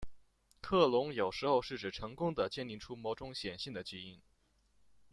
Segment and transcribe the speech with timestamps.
[0.61, 4.19] 克隆有时候是指成功地鉴定出某种显性的基因。